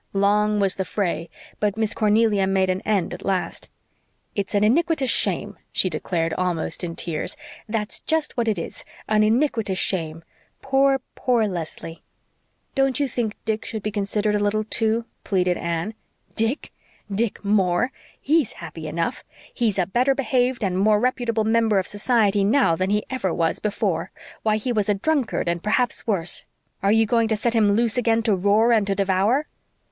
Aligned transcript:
Long 0.13 0.59
was 0.59 0.73
the 0.73 0.83
fray, 0.83 1.29
but 1.59 1.77
Miss 1.77 1.93
Cornelia 1.93 2.47
made 2.47 2.71
an 2.71 2.81
end 2.87 3.13
at 3.13 3.23
last. 3.23 3.69
"It's 4.33 4.55
an 4.55 4.63
iniquitous 4.63 5.11
shame," 5.11 5.59
she 5.71 5.91
declared, 5.91 6.33
almost 6.33 6.83
in 6.83 6.95
tears. 6.95 7.37
"That's 7.69 7.99
just 7.99 8.35
what 8.35 8.47
it 8.47 8.57
is 8.57 8.83
an 9.07 9.21
iniquitous 9.21 9.77
shame. 9.77 10.23
Poor, 10.63 11.01
poor 11.13 11.45
Leslie!" 11.47 12.01
"Don't 12.73 12.99
you 12.99 13.07
think 13.07 13.35
Dick 13.45 13.63
should 13.63 13.83
be 13.83 13.91
considered 13.91 14.33
a 14.33 14.39
little 14.39 14.63
too?" 14.63 15.05
pleaded 15.23 15.55
Anne. 15.57 15.93
"Dick! 16.35 16.73
Dick 17.13 17.45
Moore! 17.45 17.91
HE'S 18.21 18.53
happy 18.53 18.87
enough. 18.87 19.23
He's 19.53 19.77
a 19.77 19.85
better 19.85 20.15
behaved 20.15 20.63
and 20.63 20.79
more 20.79 20.99
reputable 20.99 21.43
member 21.43 21.77
of 21.77 21.85
society 21.85 22.43
now 22.43 22.75
than 22.75 22.89
he 22.89 23.05
ever 23.11 23.31
was 23.31 23.59
before. 23.59 24.09
"Why, 24.41 24.57
he 24.57 24.71
was 24.71 24.89
a 24.89 24.95
drunkard 24.95 25.47
and 25.47 25.61
perhaps 25.61 26.07
worse. 26.07 26.45
Are 26.81 26.91
you 26.91 27.05
going 27.05 27.27
to 27.27 27.35
set 27.35 27.53
him 27.53 27.73
loose 27.73 27.97
again 27.99 28.23
to 28.23 28.33
roar 28.33 28.71
and 28.71 28.87
to 28.87 28.95
devour?" 28.95 29.45